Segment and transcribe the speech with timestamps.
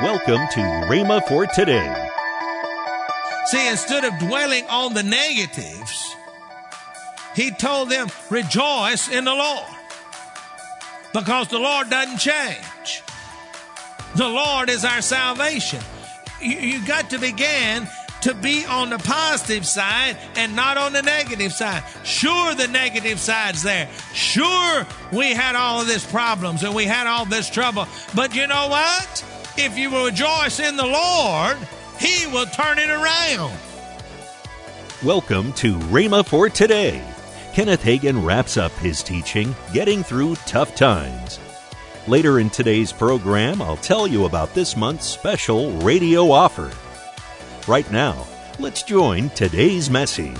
[0.00, 2.08] Welcome to Rhema for today.
[3.46, 6.14] See, instead of dwelling on the negatives,
[7.34, 9.66] he told them, rejoice in the Lord.
[11.12, 13.02] Because the Lord doesn't change.
[14.14, 15.80] The Lord is our salvation.
[16.40, 17.88] You, you got to begin
[18.20, 21.82] to be on the positive side and not on the negative side.
[22.04, 23.88] Sure, the negative side's there.
[24.14, 27.88] Sure, we had all of these problems and we had all this trouble.
[28.14, 29.24] But you know what?
[29.60, 31.58] If you will rejoice in the Lord,
[31.98, 33.58] He will turn it around.
[35.02, 37.02] Welcome to Rhema for today.
[37.54, 41.40] Kenneth Hagin wraps up his teaching, Getting Through Tough Times.
[42.06, 46.70] Later in today's program, I'll tell you about this month's special radio offer.
[47.68, 48.28] Right now,
[48.60, 50.38] let's join today's message.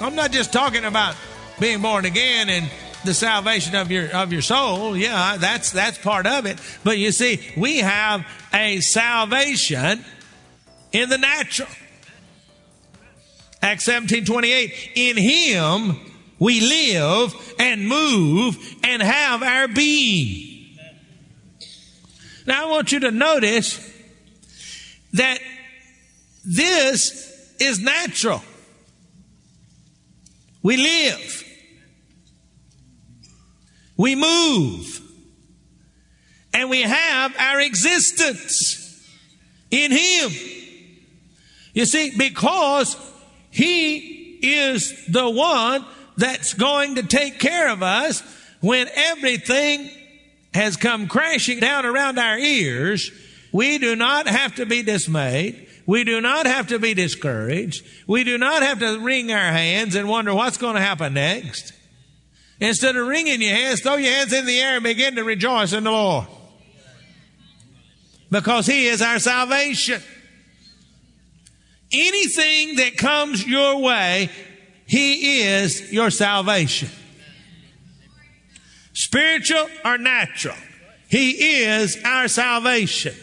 [0.00, 1.14] I'm not just talking about
[1.60, 2.68] being born again and
[3.04, 4.96] the salvation of your of your soul.
[4.96, 6.58] Yeah, that's that's part of it.
[6.84, 10.04] But you see, we have a salvation
[10.92, 11.68] in the natural.
[13.60, 14.92] Acts 17 28.
[14.96, 16.00] In him
[16.38, 20.76] we live and move and have our being.
[22.46, 23.78] Now I want you to notice
[25.12, 25.38] that
[26.44, 28.42] this is natural.
[30.62, 31.51] We live.
[34.02, 35.00] We move.
[36.52, 39.00] And we have our existence
[39.70, 40.32] in Him.
[41.72, 42.96] You see, because
[43.50, 45.84] He is the one
[46.16, 48.24] that's going to take care of us
[48.60, 49.88] when everything
[50.52, 53.12] has come crashing down around our ears.
[53.52, 55.68] We do not have to be dismayed.
[55.86, 57.86] We do not have to be discouraged.
[58.08, 61.72] We do not have to wring our hands and wonder what's going to happen next.
[62.62, 65.72] Instead of wringing your hands, throw your hands in the air and begin to rejoice
[65.72, 66.28] in the Lord.
[68.30, 70.00] Because He is our salvation.
[71.92, 74.30] Anything that comes your way,
[74.86, 76.88] He is your salvation.
[78.92, 80.56] Spiritual or natural,
[81.08, 83.16] He is our salvation.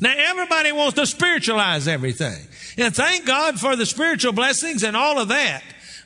[0.00, 2.46] Now everybody wants to spiritualize everything.
[2.78, 5.62] And thank God for the spiritual blessings and all of that.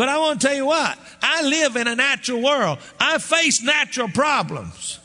[0.00, 2.78] But I want to tell you what, I live in a natural world.
[2.98, 4.98] I face natural problems.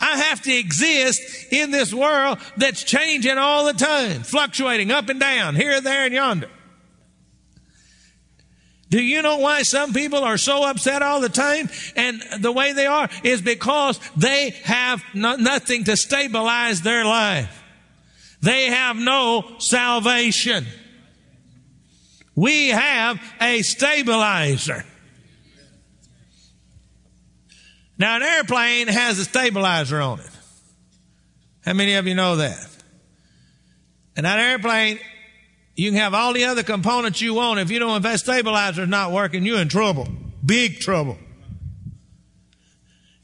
[0.00, 5.18] I have to exist in this world that's changing all the time, fluctuating up and
[5.18, 6.48] down, here, there, and yonder.
[8.88, 11.68] Do you know why some people are so upset all the time?
[11.96, 17.64] And the way they are is because they have no, nothing to stabilize their life.
[18.42, 20.66] They have no salvation.
[22.36, 24.84] We have a stabilizer.
[27.98, 30.30] Now, an airplane has a stabilizer on it.
[31.64, 32.68] How many of you know that?
[34.16, 35.00] And that airplane
[35.76, 37.60] you can have all the other components you want.
[37.60, 40.08] If you don't, if that stabilizer is not working, you're in trouble.
[40.44, 41.18] Big trouble.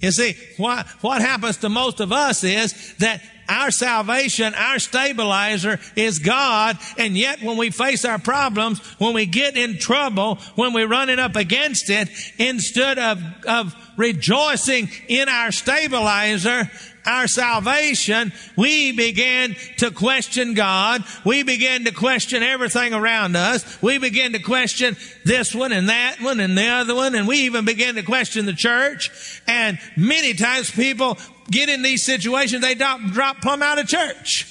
[0.01, 5.78] You see, what, what happens to most of us is that our salvation, our stabilizer
[5.97, 6.78] is God.
[6.98, 11.19] And yet when we face our problems, when we get in trouble, when we're running
[11.19, 12.08] up against it,
[12.38, 16.70] instead of, of rejoicing in our stabilizer,
[17.04, 21.04] our salvation, we begin to question God.
[21.24, 23.80] We begin to question everything around us.
[23.82, 27.14] We begin to question this one and that one and the other one.
[27.14, 29.10] And we even begin to question the church.
[29.47, 31.19] And many times people
[31.50, 34.48] get in these situations, they drop, drop plumb out of church.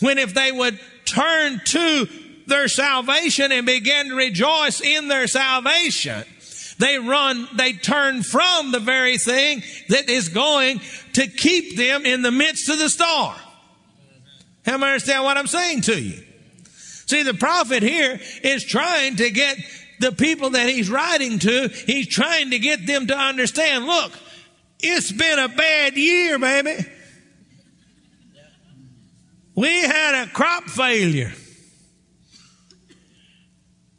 [0.00, 2.08] When if they would turn to
[2.46, 6.24] their salvation and begin to rejoice in their salvation,
[6.78, 10.80] they run, they turn from the very thing that is going
[11.14, 13.36] to keep them in the midst of the storm.
[14.66, 16.22] How many understand what I'm saying to you?
[17.06, 19.58] See, the prophet here is trying to get
[20.00, 24.12] the people that he's writing to, he's trying to get them to understand, look,
[24.84, 26.84] it's been a bad year, baby.
[29.54, 31.32] We had a crop failure.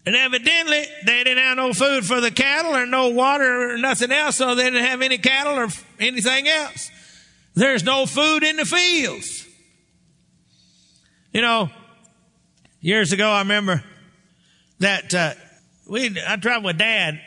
[0.05, 4.11] And evidently, they didn't have no food for the cattle or no water or nothing
[4.11, 5.67] else, so they didn't have any cattle or
[5.99, 6.91] anything else.
[7.55, 9.47] There's no food in the fields.
[11.31, 11.69] You know,
[12.81, 13.83] years ago, I remember
[14.79, 15.33] that uh,
[15.89, 17.19] we I traveled with Dad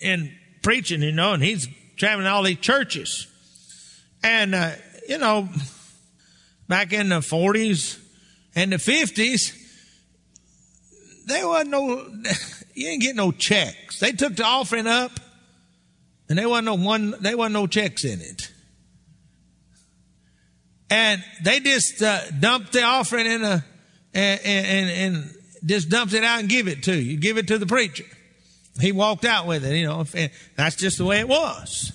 [0.00, 3.26] in preaching, you know, and he's traveling all these churches,
[4.22, 4.72] and uh,
[5.08, 5.48] you know,
[6.68, 8.00] back in the 40s
[8.54, 9.60] and the 50s
[11.26, 12.06] there wasn't no,
[12.74, 13.98] you didn't get no checks.
[13.98, 15.12] They took the offering up
[16.28, 18.50] and there wasn't no one, there wasn't no checks in it.
[20.90, 23.64] and they just uh, dumped the offering in a
[24.16, 27.16] and, and, and just dumped it out and give it to you.
[27.16, 28.04] Give it to the preacher.
[28.80, 29.76] He walked out with it.
[29.76, 30.04] You know,
[30.56, 31.92] that's just the way it was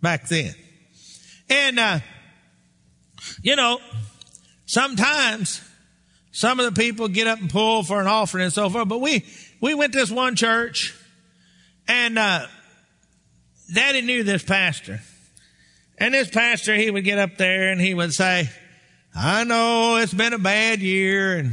[0.00, 0.54] back then.
[1.50, 2.00] And uh,
[3.42, 3.80] you know,
[4.66, 5.62] sometimes
[6.30, 8.88] some of the people get up and pull for an offering and so forth.
[8.88, 9.24] But we
[9.60, 10.94] we went to this one church,
[11.88, 12.46] and uh,
[13.72, 15.00] Daddy knew this pastor.
[16.00, 18.48] And this pastor, he would get up there and he would say,
[19.14, 21.36] I know it's been a bad year.
[21.36, 21.52] And,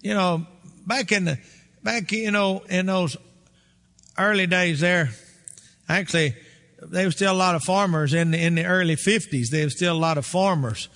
[0.00, 0.46] you know,
[0.86, 1.38] back in the,
[1.82, 3.16] back, you know, in those
[4.18, 5.10] early days there,
[5.88, 6.34] actually,
[6.80, 9.48] there was still a lot of farmers in the, in the early 50s.
[9.50, 10.88] There was still a lot of farmers.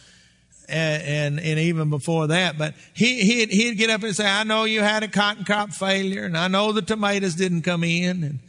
[0.68, 4.44] And, and, and even before that, but he, he'd, he'd get up and say, I
[4.44, 8.22] know you had a cotton crop failure and I know the tomatoes didn't come in
[8.22, 8.40] and,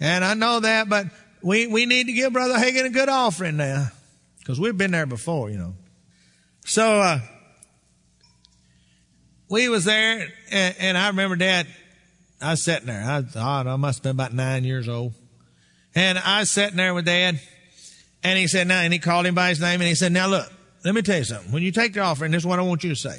[0.00, 1.06] and I know that, but
[1.40, 3.90] we, we need to give Brother Hagin a good offering now.
[4.40, 5.74] Because we've been there before, you know.
[6.64, 7.20] So, uh,
[9.48, 11.66] we was there, and, and, I remember Dad,
[12.42, 13.02] I was sitting there.
[13.02, 15.12] I I must have been about nine years old.
[15.94, 17.40] And I was sitting there with Dad,
[18.22, 20.26] and he said, now, and he called him by his name, and he said, now
[20.26, 20.50] look,
[20.84, 21.52] let me tell you something.
[21.52, 23.18] When you take the offering, this is what I want you to say.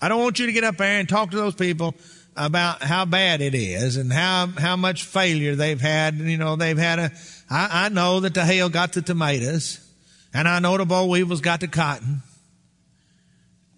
[0.00, 1.94] I don't want you to get up there and talk to those people
[2.36, 6.16] about how bad it is and how, how much failure they've had.
[6.16, 7.12] You know, they've had a,
[7.48, 9.80] I, I know that the hail got the tomatoes
[10.32, 12.22] and I know the boll weevils got the cotton.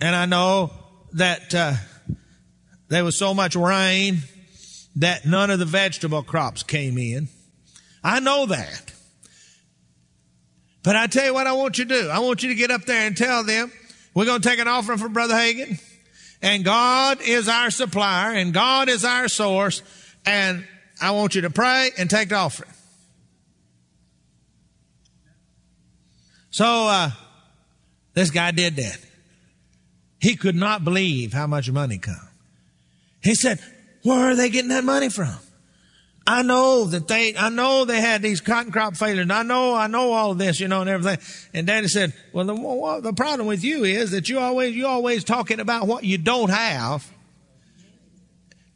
[0.01, 0.73] And I know
[1.13, 1.75] that, uh,
[2.89, 4.19] there was so much rain
[4.97, 7.29] that none of the vegetable crops came in.
[8.03, 8.93] I know that.
[10.83, 12.09] But I tell you what I want you to do.
[12.09, 13.73] I want you to get up there and tell them,
[14.15, 15.81] we're going to take an offering for Brother Hagin
[16.43, 19.83] and God is our supplier and God is our source.
[20.25, 20.67] And
[21.01, 22.71] I want you to pray and take the offering.
[26.51, 27.11] So, uh,
[28.15, 28.99] this guy did that.
[30.21, 32.29] He could not believe how much money come.
[33.23, 33.61] He said,
[34.07, 35.35] where are they getting that money from?
[36.29, 39.31] I know that they, I know they had these cotton crop failures.
[39.31, 41.19] I know, I know all of this, you know, and everything.
[41.55, 44.87] And Daddy said, well, the, well, the problem with you is that you always, you
[44.87, 47.09] always talking about what you don't have.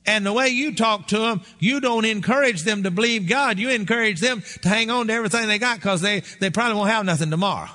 [0.06, 3.59] And the way you talk to them, you don't encourage them to believe God.
[3.59, 6.91] You encourage them to hang on to everything they got because they, they probably won't
[6.91, 7.71] have nothing tomorrow.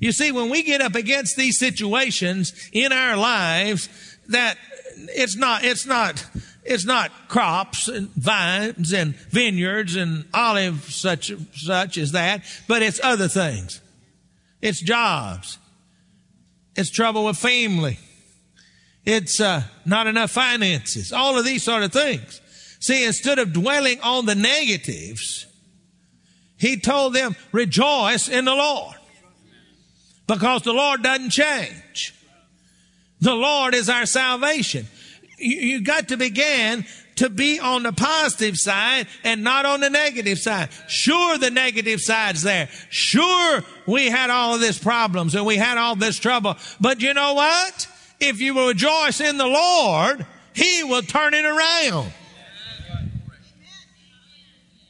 [0.00, 3.88] You see, when we get up against these situations in our lives,
[4.28, 4.56] that
[4.94, 6.24] it's not, it's not,
[6.64, 13.00] it's not crops and vines and vineyards and olive such, such as that, but it's
[13.02, 13.80] other things.
[14.60, 15.58] It's jobs.
[16.76, 17.98] It's trouble with family.
[19.04, 21.12] It's uh, not enough finances.
[21.12, 22.40] All of these sort of things.
[22.80, 25.46] See, instead of dwelling on the negatives,
[26.58, 28.96] he told them, rejoice in the Lord.
[30.26, 32.14] Because the Lord doesn't change.
[33.20, 34.86] The Lord is our salvation
[35.38, 36.84] you, you got to begin
[37.16, 40.68] to be on the positive side and not on the negative side.
[40.88, 42.68] Sure, the negative side's there.
[42.90, 46.56] Sure, we had all of these problems and we had all this trouble.
[46.80, 47.88] But you know what?
[48.20, 52.12] If you will rejoice in the Lord, He will turn it around.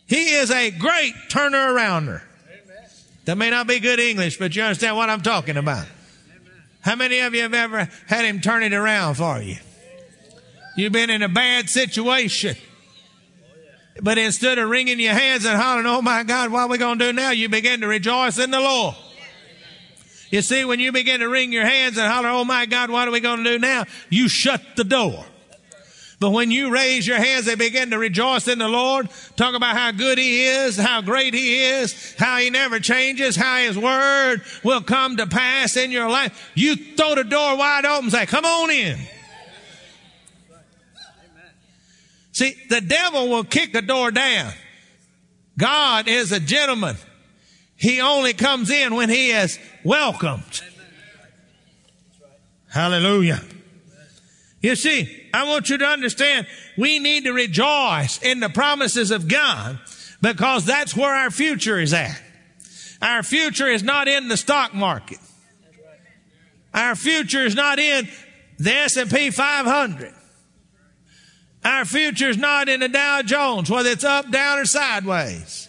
[0.07, 2.23] He is a great turner arounder.
[3.27, 5.87] That may not be good English, but you understand what I'm talking about.
[6.89, 9.57] How many of you have ever had Him turn it around for you?
[10.75, 12.57] You've been in a bad situation.
[14.01, 16.99] But instead of wringing your hands and hollering, oh my God, what are we going
[16.99, 17.31] to do now?
[17.31, 18.95] You begin to rejoice in the Lord.
[20.31, 23.07] You see, when you begin to wring your hands and holler, oh my God, what
[23.07, 23.85] are we going to do now?
[24.09, 25.27] You shut the door.
[26.21, 29.77] But when you raise your hands and begin to rejoice in the Lord, talk about
[29.77, 34.43] how good He is, how great He is, how He never changes, how His Word
[34.65, 38.27] will come to pass in your life, you throw the door wide open and say,
[38.27, 38.99] come on in.
[42.33, 44.53] See, the devil will kick the door down.
[45.57, 46.97] God is a gentleman.
[47.75, 50.63] He only comes in when he is welcomed.
[52.69, 53.41] Hallelujah.
[54.61, 59.29] You see, I want you to understand we need to rejoice in the promises of
[59.29, 59.79] God
[60.21, 62.21] because that's where our future is at.
[63.01, 65.19] Our future is not in the stock market.
[66.75, 68.09] Our future is not in
[68.59, 70.15] the S&P 500.
[71.65, 75.69] Our future is not in the Dow Jones, whether it's up, down, or sideways.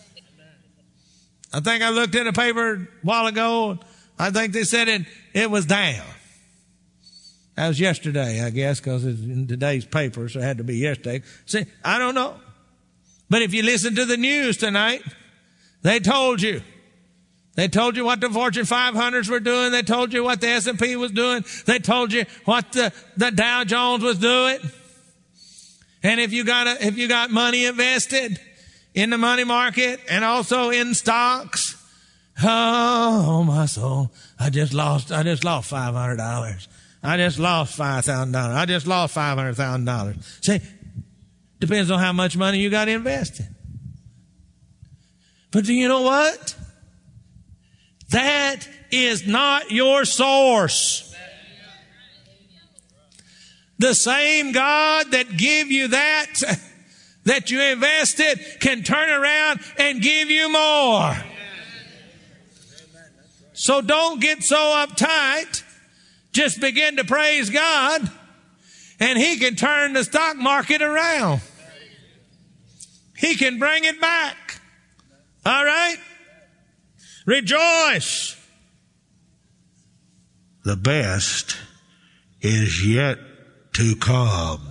[1.52, 3.80] I think I looked in a paper a while ago.
[4.18, 6.06] I think they said it, it was down.
[7.60, 10.78] That was yesterday, I guess, because it's in today's paper, so it had to be
[10.78, 11.24] yesterday.
[11.46, 12.36] See, I don't know.
[13.30, 15.04] But if you listen to the news tonight,
[15.82, 16.62] they told you
[17.56, 19.74] They told you what the Fortune 500s were doing.
[19.74, 21.44] They told you what the S&P was doing.
[21.66, 24.60] They told you what the, the Dow Jones was doing.
[26.02, 28.40] And if you got a, if you got money invested
[28.94, 31.76] in the money market and also in stocks,
[32.42, 36.68] oh my soul, I just lost, I just lost $500.
[37.02, 38.36] I just lost $5,000.
[38.36, 40.44] I just lost $500,000.
[40.44, 40.60] See,
[41.60, 43.48] depends on how much money you got invested.
[45.52, 46.56] But do you know what?
[48.10, 51.06] That is not your source.
[53.78, 56.34] The same God that give you that,
[57.24, 61.16] that you invested can turn around and give you more.
[63.54, 65.64] So don't get so uptight.
[66.40, 68.10] Just begin to praise God
[68.98, 71.42] and He can turn the stock market around.
[73.18, 74.62] He can bring it back.
[75.46, 75.98] All right?
[77.26, 78.38] Rejoice.
[80.64, 81.58] The best
[82.40, 83.18] is yet
[83.74, 84.62] to come.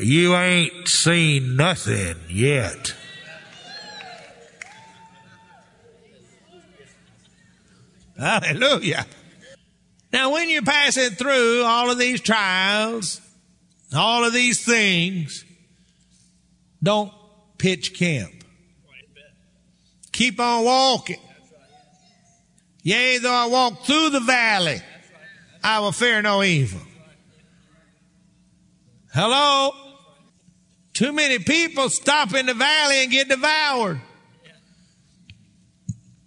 [0.00, 2.96] You ain't seen nothing yet.
[8.18, 9.06] Hallelujah.
[10.12, 13.20] Now, when you're passing through all of these trials,
[13.94, 15.44] all of these things,
[16.82, 17.12] don't
[17.58, 18.32] pitch camp.
[20.12, 21.20] Keep on walking.
[22.82, 24.80] Yea, though I walk through the valley,
[25.62, 26.80] I will fear no evil.
[29.12, 29.72] Hello?
[30.94, 34.00] Too many people stop in the valley and get devoured.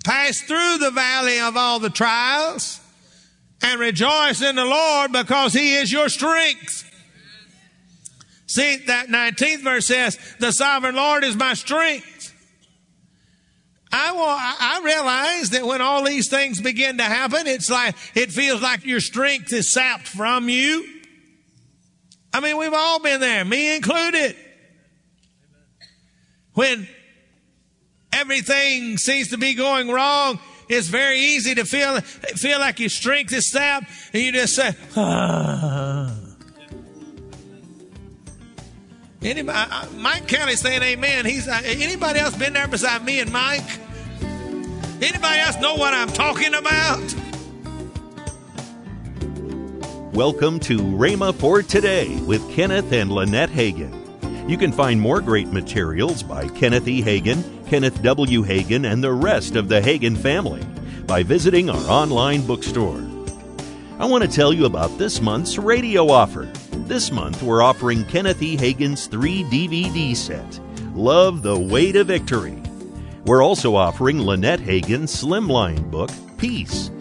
[0.03, 2.80] Pass through the valley of all the trials
[3.63, 6.87] and rejoice in the Lord because He is your strength.
[8.47, 12.33] See, that 19th verse says, the sovereign Lord is my strength.
[13.93, 18.31] I, will, I realize that when all these things begin to happen, it's like, it
[18.31, 20.87] feels like your strength is sapped from you.
[22.33, 24.35] I mean, we've all been there, me included.
[26.53, 26.87] When
[28.13, 30.39] everything seems to be going wrong,
[30.71, 34.73] it's very easy to feel, feel like your strength is sapped and you just say,
[34.95, 36.15] ah.
[39.21, 41.25] Anybody, Mike Kelly saying amen.
[41.25, 43.61] He's uh, anybody else been there beside me and Mike?
[44.99, 47.15] Anybody else know what I'm talking about?
[50.13, 54.00] Welcome to Rhema for Today with Kenneth and Lynette Hagin.
[54.51, 57.01] You can find more great materials by Kenneth E.
[57.01, 58.43] Hagin, Kenneth W.
[58.43, 60.61] Hagin, and the rest of the Hagin family
[61.07, 63.01] by visiting our online bookstore.
[63.97, 66.51] I want to tell you about this month's radio offer.
[66.73, 68.57] This month, we're offering Kenneth E.
[68.57, 70.59] Hagin's three DVD set
[70.93, 72.61] Love the Way to Victory.
[73.23, 76.91] We're also offering Lynette Hagin's slimline book, Peace.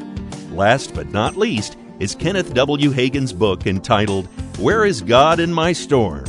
[0.53, 2.93] Last but not least is Kenneth W.
[2.93, 4.29] Hagin's book entitled
[4.61, 6.27] Where is God in My Storm?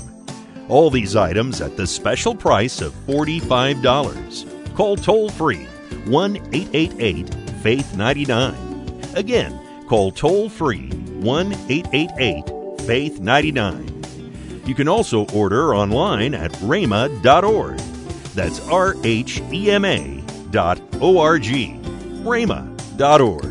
[0.71, 4.73] All these items at the special price of $45.
[4.73, 5.65] Call toll free
[6.05, 9.01] 1 888 Faith 99.
[9.15, 9.59] Again,
[9.89, 10.87] call toll free
[11.19, 14.63] 1 888 Faith 99.
[14.65, 17.77] You can also order online at rhema.org.
[18.33, 21.77] That's R H E M A dot O R G.
[22.23, 23.50] rhema.org.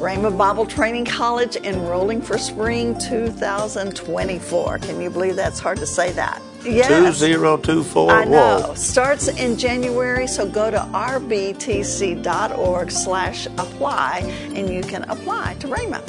[0.00, 4.78] Rhema Bible Training College enrolling for spring 2024.
[4.78, 6.40] Can you believe that's hard to say that?
[6.64, 6.88] Yes.
[7.18, 8.10] 2024.
[8.10, 8.60] I know.
[8.60, 8.74] Whoa.
[8.74, 11.30] Starts in January, so go to rbtc.org
[12.90, 14.20] slash apply
[14.54, 16.02] and you can apply to Rhema.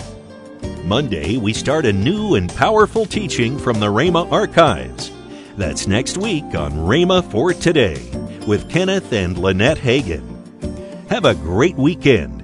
[0.85, 5.11] Monday, we start a new and powerful teaching from the Rhema archives.
[5.57, 8.01] That's next week on Rhema for Today
[8.47, 10.29] with Kenneth and Lynette Hagin.
[11.09, 12.40] Have a great weekend